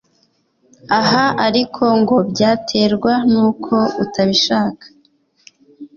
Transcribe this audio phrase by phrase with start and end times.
[0.99, 3.73] Aha ariko ngo byaterwa n'uko
[4.03, 4.85] utabishaka